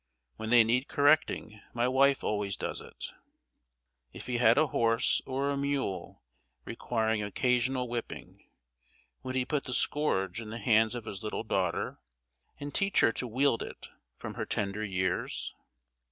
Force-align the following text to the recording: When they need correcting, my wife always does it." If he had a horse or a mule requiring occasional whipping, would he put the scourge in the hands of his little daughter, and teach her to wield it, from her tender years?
When 0.37 0.49
they 0.49 0.63
need 0.63 0.87
correcting, 0.87 1.61
my 1.75 1.87
wife 1.87 2.23
always 2.23 2.57
does 2.57 2.81
it." 2.81 3.11
If 4.11 4.25
he 4.25 4.37
had 4.39 4.57
a 4.57 4.65
horse 4.65 5.21
or 5.27 5.51
a 5.51 5.55
mule 5.57 6.23
requiring 6.65 7.21
occasional 7.21 7.87
whipping, 7.87 8.49
would 9.21 9.35
he 9.35 9.45
put 9.45 9.65
the 9.65 9.75
scourge 9.75 10.41
in 10.41 10.49
the 10.49 10.57
hands 10.57 10.95
of 10.95 11.05
his 11.05 11.21
little 11.23 11.43
daughter, 11.43 11.99
and 12.59 12.73
teach 12.73 13.01
her 13.01 13.11
to 13.11 13.27
wield 13.27 13.61
it, 13.61 13.89
from 14.15 14.33
her 14.33 14.45
tender 14.47 14.83
years? 14.83 15.53